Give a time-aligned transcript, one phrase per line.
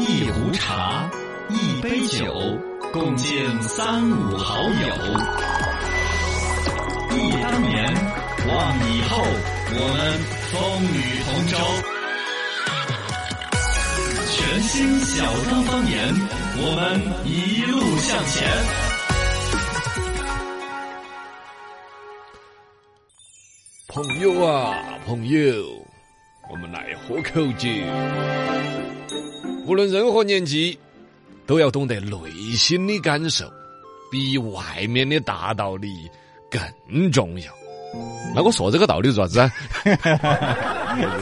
[0.00, 1.10] 一壶茶，
[1.50, 2.58] 一杯酒，
[2.90, 4.70] 共敬三五好友。
[7.12, 7.84] 忆当年，
[8.48, 9.22] 望以后，
[9.72, 10.00] 我们
[10.50, 10.56] 风
[10.94, 11.52] 雨同舟。
[14.32, 16.14] 全新小刚方言，
[16.56, 16.80] 我们
[17.26, 18.48] 一路向前。
[23.88, 24.74] 朋友啊，
[25.04, 25.84] 朋友，
[26.50, 27.68] 我们来喝口酒。
[29.66, 30.78] 无论任何年纪，
[31.46, 32.16] 都要懂得内
[32.56, 33.50] 心的感受，
[34.10, 36.08] 比外面的大道理
[36.50, 37.52] 更重要。
[38.34, 39.50] 那我说这个道理做啥子？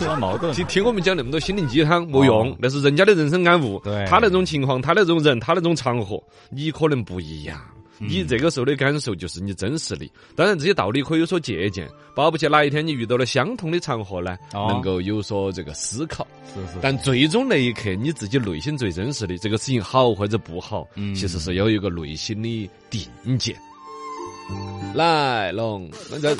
[0.07, 0.53] 啊矛盾。
[0.53, 3.81] 听听我们讲那么多心灵鸡汤没用，那是人家的人生感悟。
[3.85, 7.59] 对他那种情况，他那种人，他那种场合，你可能不一样。
[7.99, 16.27] 你这个时候的感受就是你真实的，当然这些道理可以有所借鉴，保不齐哪一天你遇到了相同的场合呢，哦能够有所这个思考。
[16.55, 23.55] 是是，但最终那一刻，你自己内心最真实的这个事情好或者不好，嗯其实是要有一个内心的定见。
[24.95, 26.35] 来，龙，那这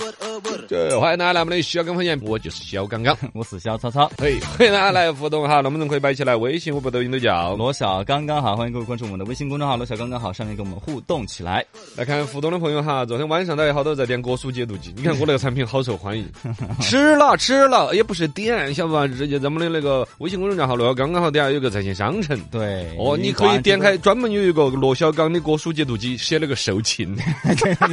[0.67, 3.17] 这欢迎大家来我们的小刚方言，我就是小刚刚。
[3.33, 4.11] 我是小曹操。
[4.19, 6.35] 嘿，欢迎大家来互动哈，能不能可以摆起来？
[6.35, 7.55] 微信、微博、抖音都叫。
[7.55, 11.65] 罗小刚刚好，欢迎各位关注我们的微信公众号“罗小刚刚好”，上面跟我们互动起来。
[11.95, 16.27] 来看互动的朋友哈，昨天晚上都有好多在点果蔬解毒剂， 你看我那个产品好受欢迎，
[16.81, 19.07] 吃了吃了，也不是点，晓得吧？
[19.07, 22.37] 直接咱们的那个微信公众号“罗小刚刚好”底下有个在线商城。
[22.51, 27.15] 对，哦，你可以点开，专门有一个罗小刚的果蔬解毒剂，写了个售罄，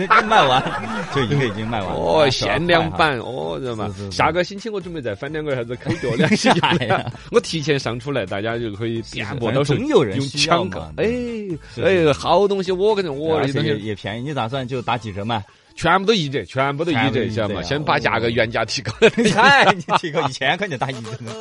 [0.07, 0.63] 刚卖完，
[1.13, 1.95] 就一个已经卖完了。
[1.95, 10.93] 哦，限量版，哦，知道吗下个星期我准备再翻两个啥子口角两洗哎呀我提前上出来，大家就可以点播，是到时候总有人用需要抢购嘛。
[10.97, 11.05] 哎
[11.83, 15.43] 哎，好东西，我跟着我而且也这东西也便宜，你打算就打几折卖？
[15.75, 17.59] 全部都一折，全部都一折，全部一折晓得吗？
[17.59, 18.93] 啊先把价格哦原价提高。
[19.35, 21.31] 哎，你提高一千块钱打一折呢？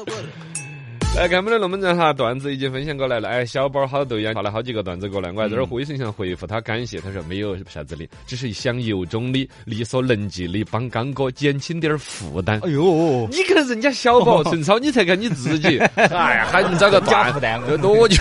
[1.17, 3.29] 来看我们的龙门阵哈，段子已经分享过来了。
[3.29, 12.59] 哎，小宝好逗呀，发了好几个段子过来，我还在这儿微信上回复他感谢，他说没有啥子的，只是想由衷的、力所能及的帮刚哥减轻点儿负担。
[12.65, 18.21] 哎呦，你看人家小宝陈超，你才看你自己， 哎呀，喊你找个段加负担这多久？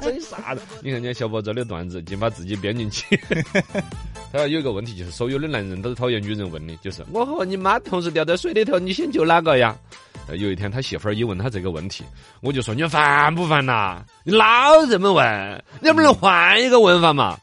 [0.00, 0.62] 整啥子？
[0.82, 3.20] 你看人家小宝这的段子，竟把自己编进去。
[4.32, 9.76] 他说有一个问题，就是所有的男人都讨厌女人问的，就是我和你妈同时掉在水里头，你先救哪个呀？
[10.26, 12.04] 呃有一天他媳妇儿一问他这个问题，
[12.40, 14.02] 我就说你烦不烦呐？
[14.24, 14.46] 你老
[14.88, 17.36] 这么问，你能不能换一个问法嘛？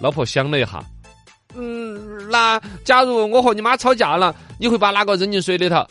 [0.00, 0.84] 老婆想了一下，
[1.54, 5.84] 嗯，那假如我和你妈吵架了，你会把哪个扔进水里头？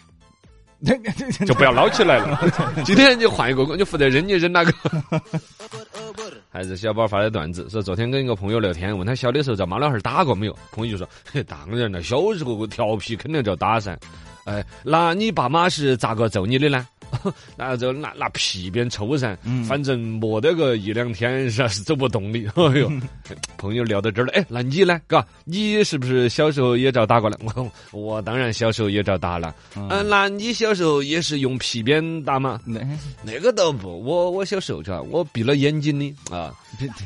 [1.47, 2.39] 就不要捞起来了。
[2.85, 4.71] 今天就换一个，你负责扔，你扔哪个？
[6.51, 10.55] 还是小宝发的段子，说昨天跟一个朋友聊天，问他小的时候遭妈老汉儿打过没有？
[10.71, 13.97] 朋友就说：“嘿，当然了，小时候调皮肯定就要打噻。”
[14.45, 16.87] 哎，那你爸妈是咋个揍你的呢？
[17.57, 19.37] 那就拿拿皮鞭抽噻，
[19.67, 22.39] 反正磨得个一两天是是走不动的。
[22.55, 22.91] 哎呦，
[23.57, 24.99] 朋友聊到这儿了，哎，那你呢？
[25.07, 27.37] 嘎，你是不是小时候也遭打过呢？
[27.43, 29.53] 我我当然小时候也遭打了。
[29.75, 32.59] 嗯，那你小时候也是用皮鞭打吗？
[32.65, 32.79] 那
[33.23, 35.01] 那个倒不，我我小时候是吧？
[35.01, 36.53] 我闭了眼睛的啊，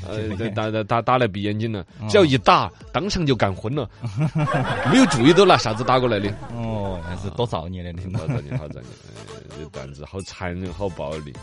[0.07, 3.89] 呃，打打打打来闭眼睛了，只要一打，当场就干昏了，
[4.91, 6.29] 没有注意到拿啥子打过来的。
[6.55, 8.89] 哦，还是多造孽的，听到好造孽，好造孽！
[9.59, 11.33] 呃这段子好残忍，好暴力。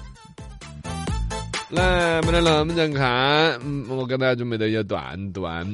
[1.68, 3.04] 来，我们来龙门阵看，
[3.62, 5.66] 嗯，我给大家准备的一段段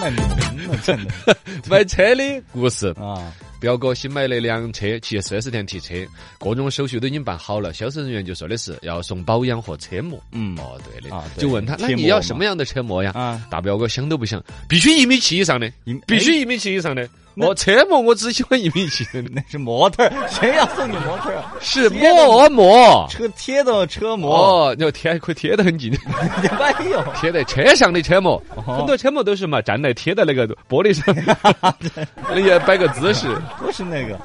[0.00, 1.36] 卖萌了，真 的
[1.68, 2.88] 买车的故事。
[2.98, 3.32] 啊！
[3.60, 5.94] 表哥新买了辆车，去四 S 店提车，
[6.38, 7.72] 各种手续都已经办好了。
[7.72, 10.20] 销售人员就说的是要送保养和车模。
[10.32, 13.12] 嗯哦，对的，啊对就问他，那你要什么样的车模呀？
[13.14, 15.72] 啊，大表哥想都不想，必须一米七以上的，
[16.06, 17.08] 必须一米七以上的。
[17.36, 21.42] 哦，车模我只喜欢一米七的，那是模特儿， 谁要送你模特儿？
[21.60, 23.06] 是膜膜。
[23.10, 25.90] 车贴的车模，哦，你要贴可以贴得很近，
[27.20, 28.76] 贴在车上的车模，哦。
[28.76, 31.14] 很多车模都是嘛，站来贴在那个玻璃上，
[32.30, 33.28] 那也摆个姿势。
[33.58, 34.18] 不是那个，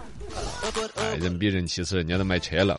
[0.95, 2.78] 哎，人比人气死，人家都买车了。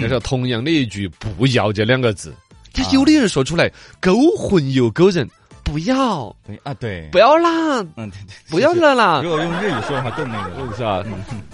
[0.00, 2.34] 就说同样的一句“不要”这两个字，
[2.72, 3.70] 这有的人说出来
[4.00, 5.28] 勾魂又勾人，
[5.66, 11.04] 不要，对啊，对，不要啦，嗯，对对，不要是了啦 如，果用日语说的话更那个，是吧？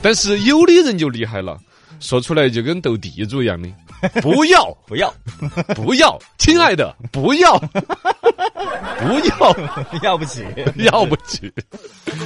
[0.02, 1.58] 但是有的人就厉害了，
[1.98, 3.68] 说出来就跟斗地主一样的，
[4.20, 5.12] 不要，不要，
[5.74, 9.56] 不要，亲爱的，不要，不要。
[10.02, 10.44] 要不起，
[10.76, 11.50] 要不起。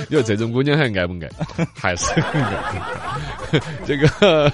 [0.08, 1.66] 你说这种姑娘还爱不爱？
[1.74, 2.82] 还是爱。
[3.86, 4.52] 这个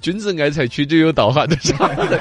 [0.00, 2.20] 君子爱财，取之有道哈，这啥子？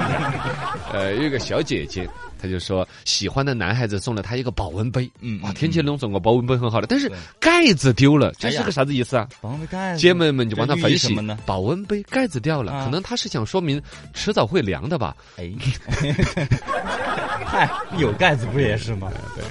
[0.92, 2.08] 呃，有个小姐姐，
[2.44, 7.10] 他就说喜欢的男孩子送了他一个保温杯，嗯哇天气冷，送个保温杯很好的，但是
[7.40, 9.26] 盖子丢了，这是个啥子意思啊？
[9.40, 10.02] 保温杯盖子。
[10.02, 12.84] 姐妹们就帮他分析意什么呢，保温杯盖子掉了，啊。
[12.84, 13.82] 可能他是想说明
[14.14, 15.16] 迟早会凉的吧。
[15.38, 15.50] 哎，
[17.48, 19.10] 嗨，有盖子不也是吗？
[19.36, 19.46] 对。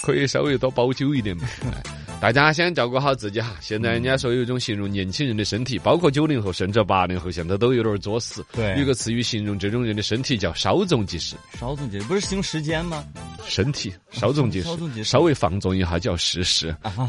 [0.00, 1.48] 可以稍微多保久一点嘛。
[2.20, 3.54] 哎大家先照顾好自己哈。
[3.60, 8.44] 现在人家说有一种形容年轻人的身体，包括九零后甚至八零后，现在都有点作死。
[8.52, 13.04] 对有个词语形容这种人的身体叫稍纵即逝，稍纵即逝，不是形容时间吗？
[13.48, 16.74] 身体稍纵即逝稍微放纵一下叫逝世。
[16.82, 17.08] 稍纵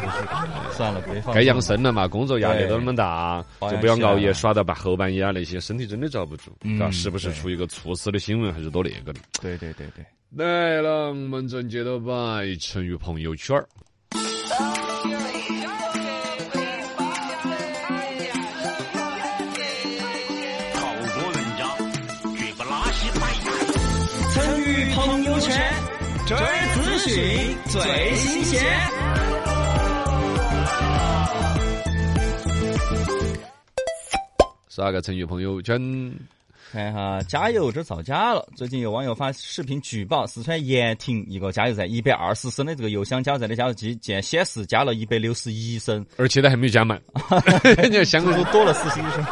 [0.00, 1.34] 即逝，算了，别放。
[1.34, 6.56] 该养生了嘛，工作压力都那么大，就不要熬夜耍到半后半夜啊那些，身体真的遭不住。
[6.62, 9.20] 嗯嘎，是不时出一个猝死的新闻，还是多那个的？
[9.40, 13.66] 对对对对，来了，我们正接到摆成语朋友圈儿。
[26.26, 26.40] 这儿
[26.74, 28.64] 资讯最新鲜。
[34.70, 35.78] 刷个成语朋友圈，
[36.74, 38.44] 看一下加油这造假了。
[38.56, 47.00] 最近有网友发视频举报四川盐亭一个加油站一百二十升的这个油箱加油站的加油机，竟然显示加了一百六十一升，而且它还没有加满。
[47.80, 49.24] 你看香港足足多了四十一升。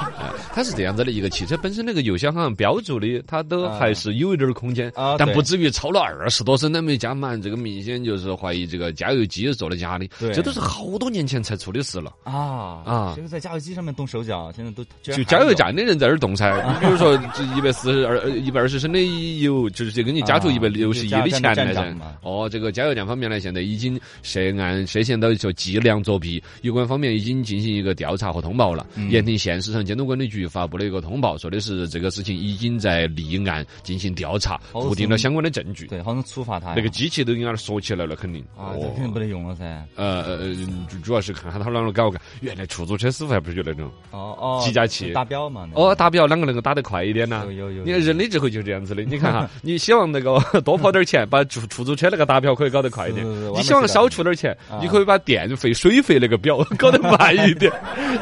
[0.55, 7.43] 它是这样子的，一个汽车本身那个油箱好像标注的，它都啊还是有一点空间，啊但不至于超了二十多升都没加满。
[7.43, 10.07] 这个明显就是怀疑这个加油机是做的假的。
[10.21, 12.15] 对这都是好多年前才出的事了。
[12.23, 18.99] 啊啊这个在加油机上面动手脚，现在都就加油站的人在那儿动噻，你 比如说这一百四十二、一百二十升的
[19.41, 21.95] 油，就是给你加注啊一百六十一的钱来噻。
[22.23, 28.87] 哦，这个加油站方面呢，现在已经涉案涉嫌到说计量作弊，有关方面已经进行一个调查和通报了。
[28.97, 35.87] 嗯盐亭县市场监督管理局发布了一个通报，说的是这个事情已经在立案进行调查，固定了相关的证据。
[35.87, 38.43] 对，好像处罚他那个机器都应该锁起来了，肯定。
[38.57, 39.65] 啊，这肯定不得用了噻。
[39.97, 40.55] 呃呃呃，
[40.89, 42.21] 主主要是看下他啷个搞干。
[42.41, 45.69] 原来出租车师傅还不是就那种哦哦，计价器打表嘛？
[45.75, 47.45] 哦，打表啷个能够打得快一点呢？
[47.47, 49.03] 有有有你看人的智慧就是这样子的。
[49.13, 57.71] 你看哈，你希望那个 多跑点钱，把出出租车那个打表可以搞得快一点你希望少出点钱，啊你可以把电费、水费那个表 搞得慢一点。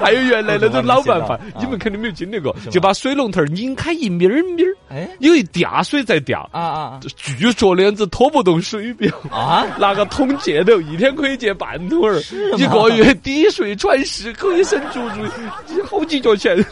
[0.02, 6.48] 还有原来那种老办法，你们肯定没有经历过就把水龙头拧开一咪儿咪儿，哎因为掉水在掉。
[6.52, 9.10] 啊啊据说那样子拖不动水表。
[9.30, 9.66] 啊啊！
[9.78, 12.20] 拿个桶借头，一天可以借半桶儿，
[12.56, 16.64] 一个月滴水穿石，可以省足足好几角钱。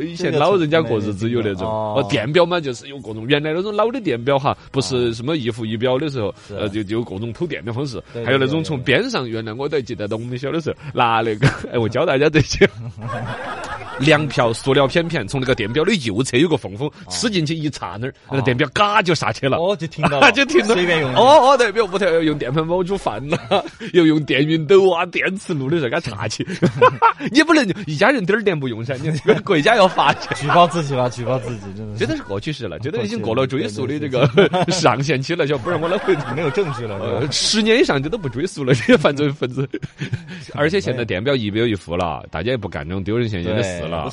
[0.00, 1.94] 以前老人家过日子有那种，哦。
[1.96, 12.68] 哦，电表嘛，就是有各种原来那种老的电表哈，不是什么一伏一表的时候，呃，就就有各种偷电的方式，还有那种从边上，原来我都还记得到我们小的时候拿那个，哎，我教大家这些。
[14.00, 19.58] 粮票塑料片片从那个电表的右侧有个缝缝，吃进去一插那儿，那个电表嘎就下去了。
[19.58, 21.14] 哦，就停到了， 就停到随便用。
[21.14, 26.44] 哦哦，对，比如屋头要用电饭煲煮饭了， 又用电熨斗啊、电磁炉的时候给它插起，
[27.30, 29.10] 你不能一家人点儿电不用噻，你
[29.44, 30.34] 国家要罚钱。
[30.36, 34.28] 举报自己吧，举报自己，真的是这都是过去式了， 这都已经过了追溯的这个
[34.68, 36.12] 上限期了，晓得不然我那会？
[36.36, 39.68] 没有证据了，呃，十年以上这都不追溯了， 这些犯罪分子。
[40.54, 44.12] 而且现在电表一表一付了，大家也不干这种丢人现眼的事了，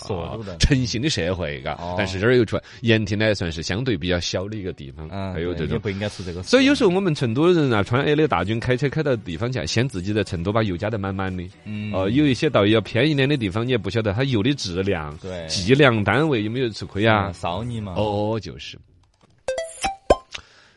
[0.60, 1.96] 诚信的社会，嘎哦。
[1.98, 5.80] 但是这儿又出来，盐亭呢算是相对比较小的一个地方，嗯，还有这种。
[5.80, 6.44] 不应该出这个。
[6.44, 11.44] 所以有时候我们成都人啊，川 A 的大军开车开到地方去，先自己在成都把油加得满满的。
[11.66, 17.34] 嗯，哦，有一些到要偏一点的地方，你也不晓得它油的质量、对计量单位有没有吃亏啊啊，？
[17.34, 17.94] 扫你嘛。
[17.98, 18.80] 哦，就是。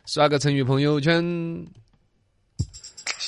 [0.06, 1.22] 刷个成语朋友圈。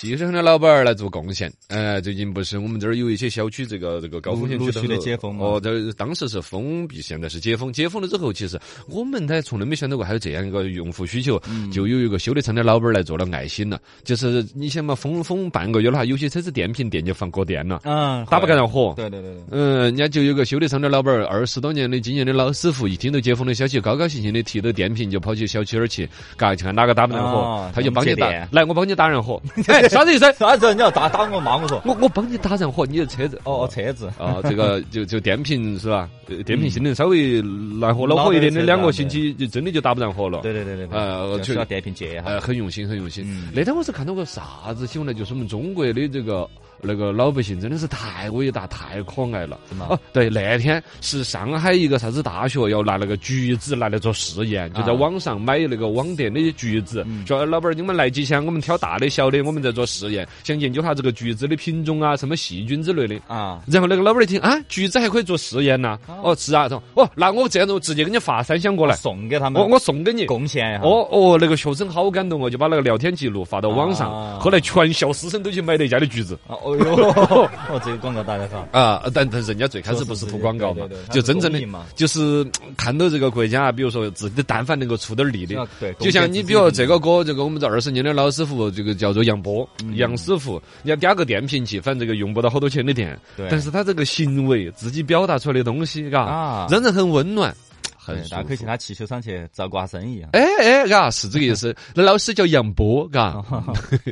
[0.05, 1.53] 牺牲的老板儿来做贡献。
[1.69, 7.73] 呃，最近不是我们这儿有一些小区这个这个高风险区陆续的解封嘛哦，这当时是封闭，现在是解封。
[7.73, 13.81] 解封了之后，其实我们呢从来没想到过还有这样一个用户需求，嗯就有一个修理厂的老板儿来做了爱心了。
[14.05, 18.55] 就是你想嘛，封封半个月的话，有些车子电瓶电就放过电了，嗯，打不干。
[18.55, 18.95] 上火。
[18.97, 29.43] 对对对对，嗯，人家就有个修理厂的老板儿，二十多年的经验的老师傅，一听到解封的消息，高高兴兴的提着电瓶就跑去小区那儿去，嘎，看哪个打不上火哦，他就帮你打，来，我帮你打上火。
[29.67, 30.33] 哎， 啥子意思？
[30.35, 30.75] 啥子？
[30.75, 31.81] 你要打打我骂我说？
[31.85, 33.41] 我我帮你打燃火，你的车子。
[33.45, 34.09] 哦哦，车子。
[34.19, 36.09] 啊，这个 就就电瓶是吧？
[36.29, 37.41] 呃电瓶性能稍微
[37.81, 40.41] 燃火恼火一点的，两个星期就真的就打不燃火了。
[40.41, 40.99] 对对对对对。
[40.99, 42.23] 呃就需要电瓶借一下。
[42.27, 43.49] 呃，很用心，很用心嗯。
[43.55, 45.19] 那天我是看到个啥子新闻呢？
[45.19, 46.49] 就是我们中国的这个
[46.85, 49.59] 那个老百姓真的是太伟大、太可爱了。
[49.69, 63.15] 是吗哦，对，那天是上海一个啥子大学要拿那个橘子拿来做试验，就在啊网上买那个网店的橘子，嗯说老板儿你们来几箱，我们挑大的、小的，我们在做试验，想研究下这个橘子的品种啊，什么细菌之类的。
[63.27, 70.27] 啊，然后那个老板儿一听啊，橘子还可以做试验呐、哦，是啊，说哦，那我这样子，我直接给你发三箱过来，送给他们，我我送给你。
[70.27, 70.83] 贡献一下。
[70.83, 74.13] 哦哦，那个学生好感动哦，就把那个聊天记录发到网上。
[74.13, 76.39] 啊后来全校师生都去买那家的橘子。
[76.47, 78.67] 哦哦哟， 哦，这个广告打得好。
[78.73, 81.61] 啊，但但人家最开始不是图广告嘛就真正的
[81.95, 97.55] 就是嗯看到这个国家，比如说自己但凡能够出点力的啊，对就像你比如这个歌，这个我们这二十年的老师傅，这个叫做杨波，嗯杨师傅，你要点个电瓶器，反正这个用不到好多钱的电，对但是他这个行为自己表达出来的东西，嘎啊，让人很温暖，
[97.97, 100.31] 很对，大家可以去他汽修厂去照顾下生意啊。
[100.33, 101.75] 哎哎，嘎，是这个意思。
[101.95, 103.43] 那老师叫杨波，嘎，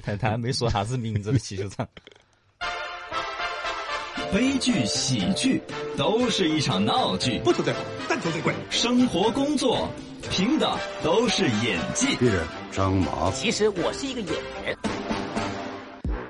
[0.04, 1.86] 但 他没说啥子名字的汽修厂。
[4.32, 5.62] 悲剧、喜剧
[5.94, 8.54] 都是一场闹剧，不求最好，但求最贵。
[8.70, 9.90] 生活、工作
[10.30, 10.74] 凭的
[11.04, 12.16] 都是演技。
[12.72, 13.36] 张麻子。
[13.38, 14.32] 其实我是一个演
[14.64, 15.01] 员。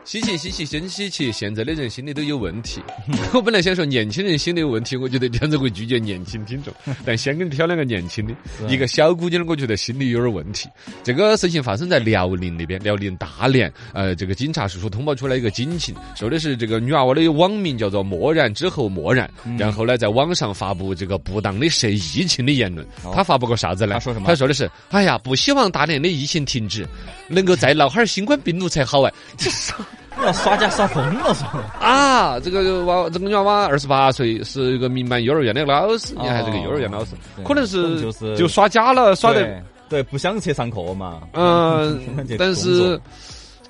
[0.04, 1.30] 稀奇稀奇，真稀奇！
[1.30, 2.82] 现在的人心里都有问题。
[3.32, 6.74] 我本来想说年轻人心里有问题，我觉得这样子会拒绝年轻听众。
[7.06, 8.34] 但先给你挑两个年轻的，
[8.68, 10.68] 一个小姑娘，我觉得心里有点问题。
[11.04, 13.72] 这个事情发生在辽宁那边，辽宁大连。
[13.94, 22.84] 呃，这个警察叔叔通报出来一个警情，说的是这个女娃娃的网名叫做漠然之后漠然，然后呢在网上发布这个不当的涉疫情的言论。
[23.14, 23.94] 他发布个啥子呢？
[23.94, 26.84] 他说什么他说的是：哎呀，不希望大连的疫情停止，
[27.28, 29.12] 能够再闹哈儿新冠病毒才好哎。
[29.36, 29.76] 这啥？
[30.24, 31.64] 要耍家耍疯了是吧？
[31.80, 37.12] 啊，这个娃这个女娃娃二十八岁，是一个民办幼儿园的老师，你还是个幼儿园老师，
[37.44, 41.22] 可能是就是就耍家了，耍的对对，不想去上课嘛。
[41.32, 42.00] 嗯，
[42.38, 43.00] 但是作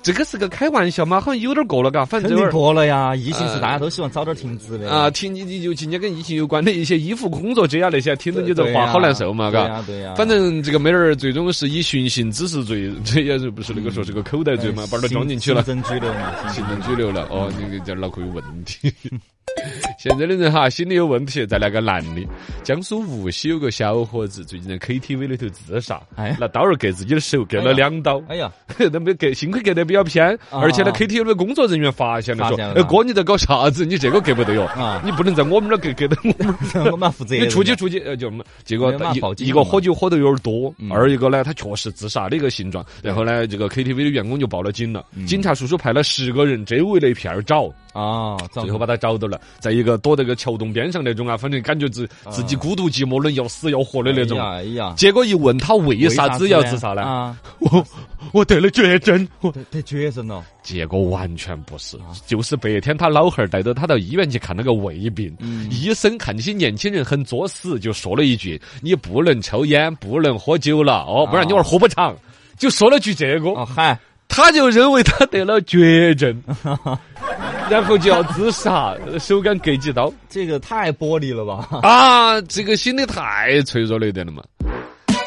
[0.03, 2.51] 这个是个开玩笑嘛，好像有点过了，嘎，反肯定正。
[2.51, 9.73] 过了呀，疫情是呃大家都希望早点停止的啊，停你你就今天跟疫情有关的一些医护工作者啊那些，听着你这话好难受嘛，嘎对嘎。
[9.73, 10.13] 呀对呀。
[10.15, 15.63] 反正这个妹儿最终是以寻衅滋事罪，这也是不是那个说是个口袋罪嘛，把她装进去了。
[15.63, 17.25] 行政拘留嘛，行政拘留了。
[17.31, 18.91] 哦，你个这脑壳有问题。
[20.03, 21.45] 现在的人哈，心理有问题。
[21.45, 22.27] 再来个男的，
[22.61, 28.21] 江苏无锡有个小伙子最近在 KTV 里头自杀，哎拿刀儿割自己的手，割了两刀。
[28.27, 28.51] 哎呀，
[28.91, 33.85] 那没割，幸亏割得比较偏，而且呢啊，KTV 的工作人员发现了，说发现：“了哎，哥，你在搞啥子？
[33.85, 36.83] 你这个割不得哟啊，你不能在我们这儿割，割的我们这儿。
[36.91, 37.37] ”我们要负责。
[37.37, 38.29] 你出去出去，呃，就
[38.65, 38.91] 结果
[39.37, 42.85] 一一个喝酒喝得有点多，嗯二一个呢，他确实自杀的一个形状。
[43.01, 54.39] 然后呢，这个 KTV 的员工就报了警了，嗯警察叔叔派了十个人周围的一片儿找，啊，最后把他找到了，在一个躲在个桥洞边上那种啊，反正感觉自自己孤独寂寞冷要死要活的那种。
[54.39, 57.03] 哎呀，结果一问他为啥子要自杀呢？
[57.03, 57.85] 啊， 我
[58.31, 60.43] 我得了绝症，我得得绝症了。
[60.63, 65.35] 结果完全不是，就是白天他老汉儿带着他到医院去看那个胃病，
[65.69, 72.15] 医生看这些年轻人很作死，就说了一句：“你不能抽烟，不能喝酒了，哦，不然你娃儿活不长。”
[72.57, 76.41] 就说了句这个，哦嗨，他就认为他得了绝症，
[77.69, 81.67] 然后就要自杀，手感割几刀这个太玻璃了吧？
[81.81, 82.41] 啊！
[82.41, 84.43] 这个心理太脆弱了一点了嘛。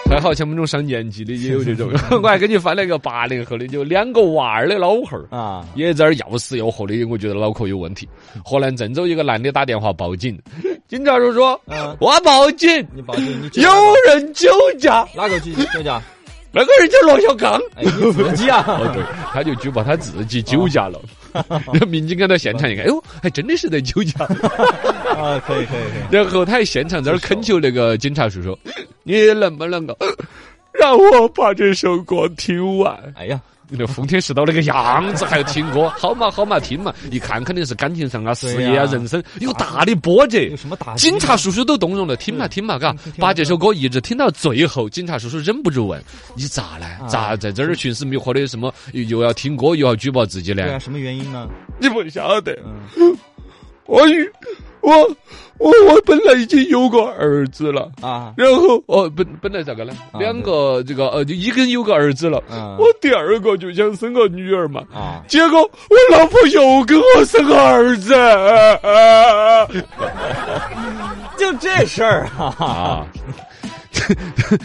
[0.08, 1.90] 还好像我们这种上年纪的也有这种，
[2.22, 5.26] 我还给你翻了一个八零后的，就两个娃儿的老汉儿。
[5.36, 8.08] 啊，也在那儿要死要活的，我觉得脑壳有问题。
[8.44, 10.40] 河南郑州一个男的打电话报警，
[10.86, 13.70] 警察叔叔，嗯我报警，你报警，你有
[14.06, 16.00] 人酒驾，哪个去酒驾？
[16.52, 17.60] 那个人叫罗小刚。
[17.74, 18.64] 哎，你自己啊？
[18.66, 21.00] 哦，对，他就举报他自己酒驾了。
[21.48, 24.24] 然后民警赶到现场一看，哎呦，还真的是在酒驾。
[25.16, 26.02] 啊，可以可以可以。
[26.10, 28.58] 然后他还现场在那儿恳求那个警察叔叔，
[29.02, 29.96] 你能不能够
[30.72, 32.96] 让我把这首歌听完？
[33.16, 40.56] 哎呀，那封天世道那个样子，还要听歌，好嘛好嘛听嘛，一看肯定是感情上啊、事业啊、人生有大的波折有。
[40.56, 46.02] 什么大警察叔叔都动容了，听嘛听嘛，嘎把这首歌一直听到最后，警察叔叔忍不住问
[46.36, 46.86] ：“你咋呢？
[47.00, 48.46] 啊咋在这儿寻死觅活的？
[48.46, 50.78] 什么又又要听歌，又要举报自己呢对啊，？
[50.78, 51.48] 什么原因呢？
[51.80, 52.56] 你不晓得，
[52.96, 53.16] 嗯
[53.86, 54.28] 我与
[54.80, 54.90] 我
[55.58, 59.92] 我我本来已经有个儿子了。”啊，然后哦，本本来咋个呢？
[60.12, 62.42] 啊两个这个呃，就已经有个儿子了。
[62.50, 64.82] 嗯我第二个就想生个女儿嘛。
[64.94, 68.14] 啊，结果我老婆又给我生个儿子。
[68.14, 69.66] 啊
[71.36, 73.06] 就这事儿啊，啊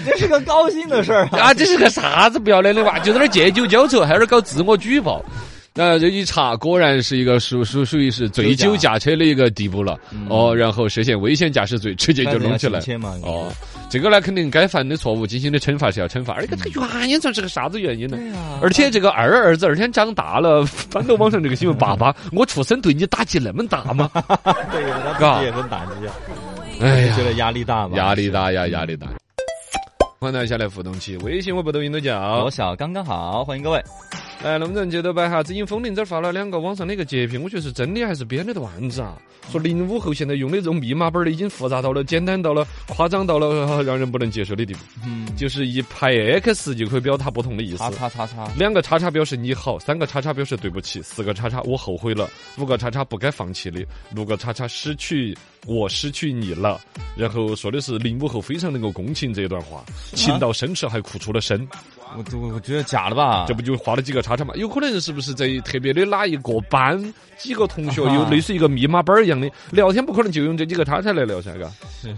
[0.05, 1.39] 这是个高兴的事儿啊。
[1.39, 1.53] 啊！
[1.53, 2.97] 这是个啥子不要脸的娃？
[2.99, 5.23] 就在那儿借酒浇愁，还在那儿搞自我举报。
[5.73, 9.97] 那这一查，果然是一个属属属于是醉酒驾车的一个地步了。
[10.27, 12.81] 哦，然后涉嫌危险驾驶罪，直接就弄起来。
[13.23, 13.49] 哦，
[13.89, 16.33] 这个呢，肯定该犯的错误进行的惩罚是要惩罚。
[16.33, 18.17] 而且这个原因算是个啥子原因呢？
[18.61, 24.11] 而且这个二儿子二天长大了， 翻到网上这个新闻， 爸爸，我出生对你打击那么大吗？
[24.73, 26.13] 对呀，他也很打击啊。
[26.81, 27.95] 哎呀，觉得压力大吗？
[27.95, 29.07] 压力大呀，压力大。
[30.19, 32.43] 欢迎大家来互动起，微信、微博、抖音都叫。
[32.43, 33.81] 我小刚刚好，欢迎各位。
[34.43, 39.15] 来，龙人接着摆哈，最近风铃这儿发了两个网上的一个截屏，我觉得是真的还是编的段子啊？
[39.51, 44.79] 说零五后现在用的这种密码本儿的已经复杂到了、简单到了、夸张到了让人不能接受的地步。
[45.05, 47.77] 嗯，就是一排 X 就可以表达不同的意思。
[47.77, 55.37] 叉叉叉叉，两个叉叉表示你好，三个叉叉表示对不起，四个叉叉我后悔了，五个叉叉不该放弃的，六个叉叉失去。
[55.67, 56.81] 我失去你了，
[57.15, 59.83] 然后说的是零五后非常能够共情这段话，
[60.15, 61.67] 情到深处还哭出了声。
[62.17, 63.45] 我我我觉得假了吧？
[63.47, 64.53] 这不就画了几个叉叉嘛？
[64.55, 71.69] 有可能是不是在特别的哪一个班，几个同学有类似一个密码本儿一样的聊天，不可能就用这几个叉叉来聊噻，嘎。
[72.01, 72.15] 是。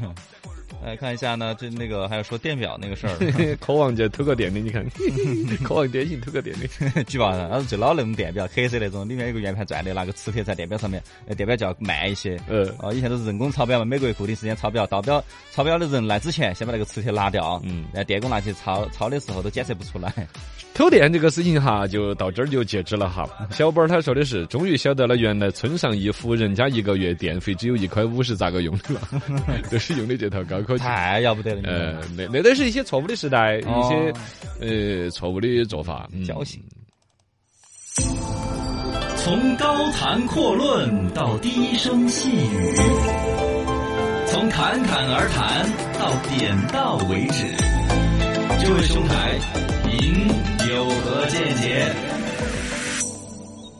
[0.86, 3.16] 来看一下呢，这那个还要说电表那个事儿，
[3.60, 4.86] 渴望就偷个电的，你看，
[5.64, 12.38] 渴望电信偷个电的，举报他，他是最老那种电表，黑色那种，里面有个圆盘转的，拿个磁铁在电表上面，呃，电表就要慢一些。
[12.48, 20.14] 呃，哦，以前都是人工抄表嘛，每个月固定时间抄表，到表抄表的人来之前，先把那个磁铁拿掉，嗯，然后电工拿去抄，抄的时候都检测不出来。
[20.74, 23.30] 偷电这个事情哈，就到这儿就截止了哈。
[23.52, 29.02] 小宝他说的是，终于晓得了，原来村上一户人家一个月电费只有一块五是咋个用的了，
[29.70, 30.84] 就是用的这套高科技。
[30.84, 31.62] 太要不得了！
[31.64, 34.14] 呃，那那都是一些错误的时代，一些
[34.60, 36.62] 呃错误的做法，侥幸。
[39.18, 42.76] 从高谈阔论到低声细语，
[44.28, 45.66] 从侃侃而谈
[45.98, 47.46] 到点到为止。
[48.60, 49.40] 这位兄台，
[49.86, 50.28] 您
[50.70, 51.90] 有何见解？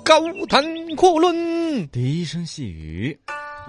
[0.06, 0.64] 高谈
[0.96, 3.18] 阔论，低声细语。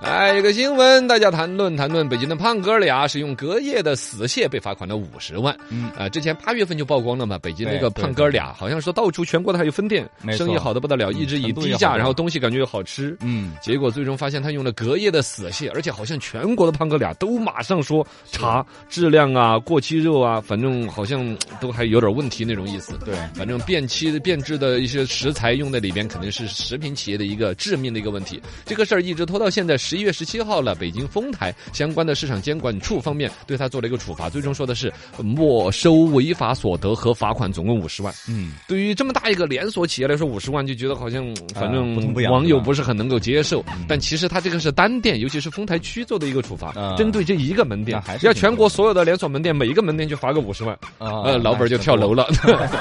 [0.04, 2.06] 来一个新闻，大家谈论谈论。
[2.06, 5.56] 北京的胖哥俩是用隔夜的死蟹被罚款了五十万。
[5.70, 13.16] 嗯，啊，之前八月份就曝光了嘛，北京那个胖哥俩好像说到处全国的还有分店，生意好的不得了，一直以低价，然后东西感觉又好吃。
[13.22, 22.92] 嗯，结果最终发现他用了隔夜的死蟹，而且好像全国的胖哥俩都马上说查质量啊、过期肉啊，反正好像都还有点问题那种意思。
[23.06, 28.38] 对，反正变期变质的一些食材用在里边，肯定是食品企业的一个致命的一个问题。
[28.66, 29.78] 这个事儿一直拖到现在。
[29.84, 38.12] 十一月十七号呢，北京丰台相关的市场监管处方面对他做了一个处罚，最终说的是没收违法所得和罚款总共五十万。
[38.28, 41.24] 嗯，对于这么大一个连锁企业来说，五十万就觉得好像
[41.54, 43.64] 反正网友不是很能够接受。
[43.88, 52.26] 但其实他这个是单店，尤其是丰台区做的一个处罚，针对这一个门店，要全国所有的连锁门店每一个门店就罚个五十万，呃，老板就跳楼了。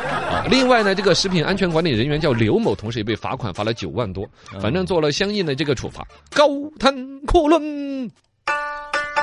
[0.49, 4.27] 另外呢，这个食品安全管理人员叫刘某，同时也被罚款罚了九万多，
[4.59, 6.05] 反正做了相应的这个处罚。
[6.31, 6.47] 高
[6.93, 7.21] 谈。
[7.25, 8.11] 可论。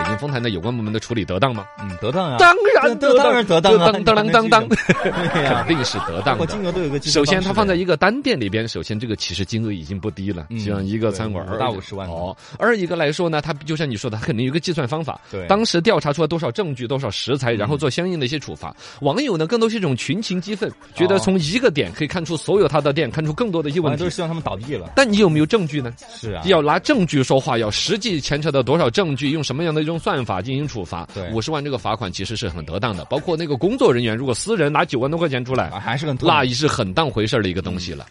[0.00, 1.66] 北京丰台的有关部门的处理得当吗？
[1.78, 6.46] 嗯，得当啊，当然得当，得当啊，当当当当， 肯定是得当的。
[6.46, 12.34] 金额都有个首先，它放在一个单店里边，首先这个其实金额已经不低了，像一个餐馆五大五十万哦。
[12.58, 15.20] 二一个来说呢，它就像你说的，它肯定有个计算方法。
[15.30, 18.74] 对，当时调查出来多少证据，多少食材，然后做相应的一些处罚。
[19.02, 24.90] 网友呢，更多是一种群情激愤，觉得从一个点可以看出所有他的店，看出更多的一些问题，都是希望他们倒闭了。
[24.96, 25.92] 但你有没有证据呢？
[26.10, 30.70] 是啊，要拿证据说话，要实际牵扯到多少证据，用什么样的一种算法进行。
[30.70, 38.06] 处罚对五十万这个罚款其实是很得当的，包括那个工作人员，如果私人拿九万多块钱出来，还是很那也是很当回事的一个东西了。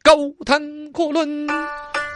[0.00, 0.12] 高
[0.46, 1.48] 谈阔论。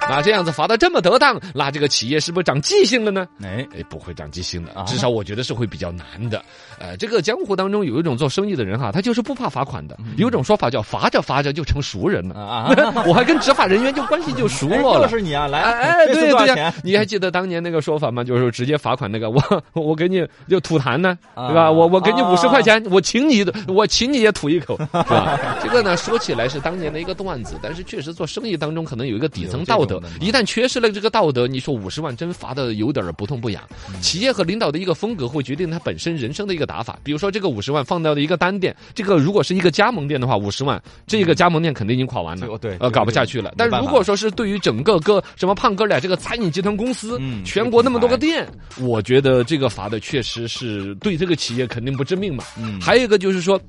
[0.08, 3.26] 那这样子罚的这么得当，那这个企业是不是长记性了呢？
[3.42, 6.42] 哎哎，不会长记性的，至少我觉得是会比较难的。
[6.78, 9.96] 呃，这个江湖当中有一种做生意的人哈，他就是不怕罚款的。
[10.16, 12.74] 有种说法叫罚着罚着就成熟人了啊！
[13.06, 15.02] 我还跟执法人员就关系就熟了。
[15.02, 18.22] 就是你啊，来，哎，对对呀，你还记得当年那个说法吗？
[18.24, 19.42] 就是直接罚款那个，我
[19.74, 21.70] 我给你就吐痰呢，对吧？
[21.70, 25.38] 我我给你五十块钱，我请你，我请你也吐一口， 是吧？
[25.62, 29.97] 这个呢，说起来是当年的一个段子，但是确实做生意当中可能有一个底层道德。
[30.20, 33.62] 一旦缺失了这个道德，你说五十万真罚的有点不痛不痒。
[34.00, 36.98] 企业和领导的一个风格会决定他本身人生的一个打法。
[37.02, 43.54] 比如说这个五十万放到了一个单店，这个如果是一个加盟店的话，五十万这个加盟店肯定已经垮完了，对，呃，搞不下去了。
[43.56, 48.46] 但如果说是对于整个个什么胖哥俩这个餐饮集团公司，全国那么多个店，
[48.78, 52.44] 我觉得这个罚的确实是对这个企业肯定不致命嘛。
[52.80, 53.60] 还有一个就是说。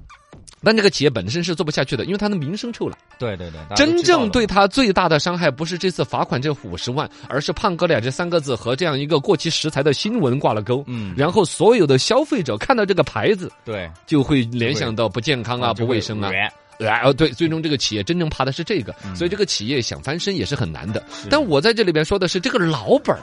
[0.64, 2.98] 但这个企业本身是做不下去的，因为他的名声臭了。
[3.18, 10.84] 对对对，真正对他最大的伤害不是这次罚款这五十万，而是“胖哥俩”这三个字和这样一个过期食材的新闻挂了钩。
[10.88, 16.32] 嗯，然后所有的消费者看到这个牌子，对，就会联想到不健康啊、不卫生啊。
[16.78, 21.04] 然后对，最终这个企业真正怕的是这个，所以这个企业想翻身也是很难的。
[21.30, 23.22] 但我在这里边说的是，这个老本儿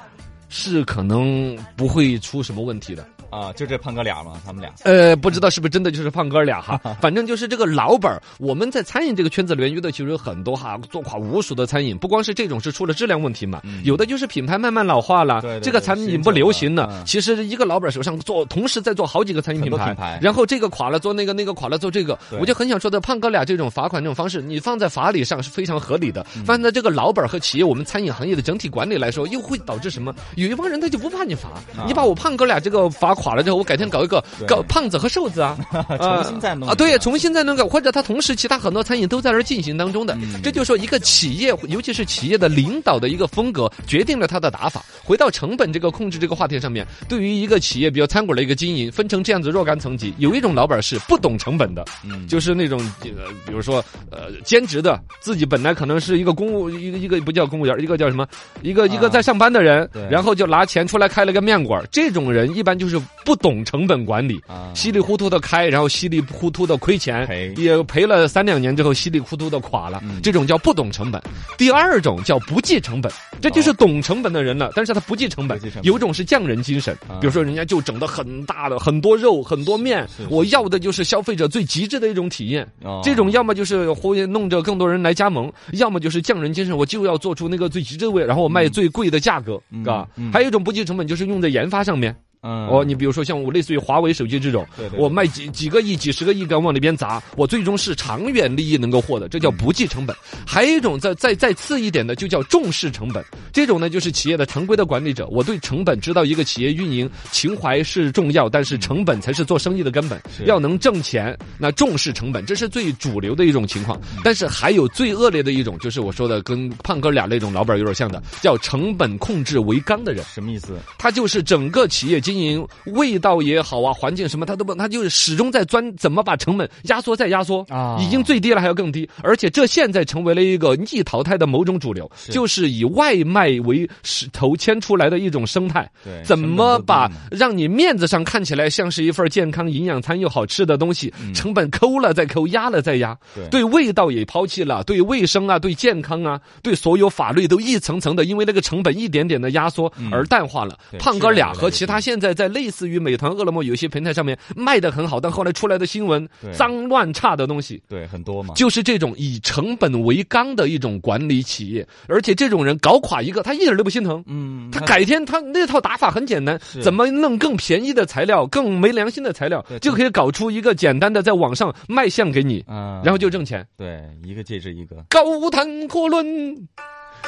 [0.50, 3.06] 是可能不会出什么问题的。
[3.36, 4.72] 啊，就这胖哥俩嘛，他们俩。
[4.84, 8.22] 呃，不知道是不是真的就是胖哥俩哈， 反正就是这个老本儿。
[8.38, 17.04] 我们在餐饮这个圈子里面遇到其实有很多哈，做垮无数的餐饮，不光是这种是出了质量问题嘛，有的就是品牌慢慢老化了，这个产品不流行了。
[17.04, 30.14] 其实一个老板手上做，同时在做好几个餐饮品牌，然后这个垮了做那个，那个垮了做这个，我就很想说的，胖哥俩这种罚款这种方式，你放在法理上是非常合理的，放在这个老板和企业我们餐饮行业的整体管理来说，又会导致什么？
[30.36, 31.50] 有一帮人他就不怕你罚，
[31.86, 34.06] 你把我胖哥俩这个罚垮了之后，我改天搞。
[34.06, 35.58] 一个搞胖子和瘦子啊，
[35.98, 44.84] 重新再弄啊，对，重新再弄个，或者他同时其他很多餐饮都在这进行当中的，这就说一个企业，尤其是企业的领导的一个风格，决定了他的打法。
[45.02, 53.08] 回到成本这个控制这个话题上面，对于一个企业，比如餐馆的一个经营，分成这样子若干层级，有一种老板是不懂成本的，嗯，就是那种呃，
[53.44, 58.24] 比如说呃，兼职的，自己本来可能是一个公务，一个一个不叫公务员，一个叫什么，
[58.62, 63.86] 一个一个在上班的人，然后就拿钱出来开了个面馆，这种人一般就是不懂成。
[63.86, 67.24] 本管理啊，稀里糊涂的开，然后稀里糊涂的亏钱，
[67.56, 70.02] 也赔了三两年之后，稀里糊涂的垮了。
[70.24, 71.22] 这种叫不懂成本。
[71.56, 75.56] 第二种叫不计成本，这就是懂成本的人了，但是他不计成本。
[75.84, 82.66] 有种是匠人精神，比如说人家就整的很大的很多肉很多面，我要的就是消费者最极致的一种体验。
[83.04, 90.08] 这种要么就是忽悠弄着更多人来加盟，要么就是匠人精神，我就要做出那个最极致的味，然后我卖最贵的价格，嘎。
[90.32, 92.12] 还有一种不计成本，就是用在研发上面。
[92.42, 100.14] 哦，你比如说像我类似于华为手机这种，我卖几几个亿、几十个亿敢往里边砸，我最终是长远利益能够获得，这叫不计成本。
[100.46, 103.24] 还有一种再再再次一点的，就叫重视成本。
[103.52, 110.20] 这种呢，就是企业的常规的管理者，我对成本知道，一个企业运营情怀是重要，但是成本才是做生意的根本。
[110.44, 114.00] 要能挣钱，那重视成本，这是最主流的一种情况。
[114.22, 120.24] 但是还有最恶劣的一种，就是我说的跟胖哥俩那种老板有点像的，叫成本控制为纲的人。
[120.32, 120.78] 什么意思？
[120.98, 133.88] 他就是整个企业经经营味道也好啊，环境什么他都不，他就是始终在钻怎么把成本压缩再压缩啊，已经最低了还要更低，而且这现在成为了一个逆淘汰的某种主流，就是以外卖为
[134.34, 135.90] 头牵出来的一种生态。
[136.04, 143.16] 对，怎么把让你面子上看起来像是一份健康营养餐又好吃的东西，成本抠了再抠，压了再压，
[143.50, 143.64] 对。
[143.66, 150.78] 味道也抛弃了，对卫生啊，对健康啊，对所有法律都一层层的，因为那个成本一点点的压缩而淡化了。
[150.98, 164.22] 胖哥俩和其他现在在类似于美团、饿了么有些平台上面卖的很好，但后来出来的新闻脏乱差的东西，对很多嘛，就是这种以成本为纲的一种管理企业，而且这种人搞垮一个，他一点都不心疼。
[164.26, 173.66] 嗯，他改天他那套打法很简单，怎么弄更便宜的材料、更没良心的材料，就可以搞出一个简单的在网上卖相给你，然后就挣钱。
[173.76, 176.26] 对，一个接着一个，高谈阔论。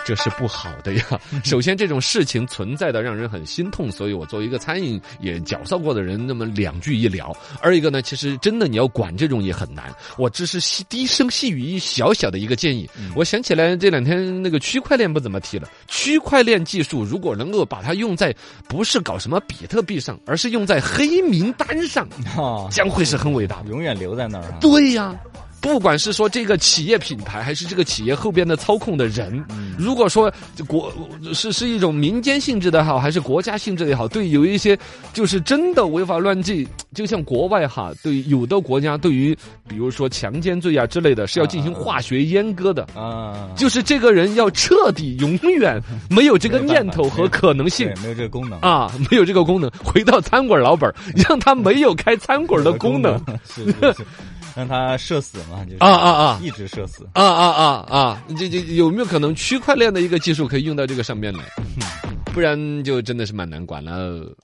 [0.05, 1.05] 这是不好的呀！
[1.44, 7.37] 首先，这种事情存在的让人很心痛，所以我作为一个餐饮也搅骚过的人，那么两句一聊。
[7.61, 9.94] 二一个呢，其实真的你要管这种也很难。
[10.16, 12.88] 我只是细低声细语一小小的一个建议。
[13.14, 15.68] 我想起来这两天那个区块链不怎么提了。
[15.88, 18.35] 区块链技术如果能够把它用在
[18.68, 22.09] 不是搞什么比特币上，而是用在黑名单上，
[22.70, 24.55] 将会是很伟大，永远留在那儿。
[24.61, 25.14] 对呀。
[25.61, 29.44] 不管是说这个企业品牌，还是这个企业后边的操控的人，
[29.77, 30.33] 如果说
[30.66, 30.92] 国
[31.35, 34.79] 是是一种民间性质的好，还是国家性质的也好，对有一些
[35.12, 39.37] 就是真的违法乱纪，就像国外哈，对有的国家对于
[39.68, 42.87] 比如说强奸罪啊之类的，是要进行化学阉割的。
[42.94, 48.59] 啊，就是这个人要彻底永远没有这个念头和可能性，没有这个功能。
[48.61, 53.21] 啊，没有这个功能，回到餐馆老板，让他没有开餐馆的功能。
[54.59, 55.64] 让他社死嘛？
[55.64, 58.25] 就是啊啊啊，一直社死啊啊啊啊！
[58.37, 61.44] 这这有没有可能区块链的一个技术可以用到这个上面来？
[62.35, 64.35] 不然就真的是蛮难管了。